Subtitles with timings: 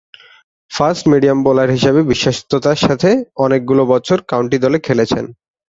[0.71, 3.09] Fast-medium bowler হিসেবে বিশ্বস্ততার সাথে
[3.37, 5.25] অনেকগুলো বছর কাউন্টি দলে খেলেছেন।